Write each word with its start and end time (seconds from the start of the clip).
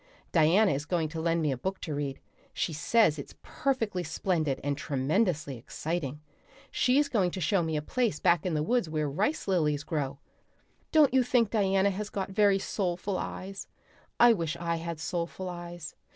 Diana 0.31 0.71
is 0.71 0.85
going 0.87 1.09
to 1.09 1.21
lend 1.21 1.43
me 1.43 1.51
a 1.51 1.57
book 1.59 1.79
to 1.81 1.93
read. 1.93 2.19
She 2.53 2.73
says 2.73 3.19
it's 3.19 3.35
perfectly 3.43 4.01
splendid 4.03 4.59
and 4.63 4.75
tremendously 4.75 5.57
exciting. 5.59 6.21
She's 6.71 7.07
going 7.07 7.29
to 7.29 7.39
show 7.39 7.61
me 7.61 7.77
a 7.77 7.83
place 7.83 8.19
back 8.19 8.43
in 8.43 8.55
the 8.55 8.63
woods 8.63 8.89
where 8.89 9.07
rice 9.07 9.47
lilies 9.47 9.83
grow. 9.83 10.17
Don't 10.91 11.13
you 11.13 11.21
think 11.21 11.51
Diana 11.51 11.91
has 11.91 12.09
got 12.09 12.31
very 12.31 12.57
soulful 12.57 13.19
eyes? 13.19 13.67
I 14.19 14.33
wish 14.33 14.57
I 14.59 14.77
had 14.77 14.99
soulful 14.99 15.47
eyes. 15.47 15.93